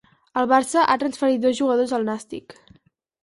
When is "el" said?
0.41-0.47